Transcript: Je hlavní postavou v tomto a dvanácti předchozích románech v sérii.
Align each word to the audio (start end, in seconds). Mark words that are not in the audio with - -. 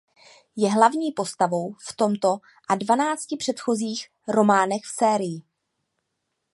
Je 0.55 0.71
hlavní 0.71 1.11
postavou 1.11 1.73
v 1.73 1.93
tomto 1.95 2.37
a 2.69 2.75
dvanácti 2.75 3.37
předchozích 3.37 4.07
románech 4.27 4.83
v 4.85 4.89
sérii. 4.89 5.41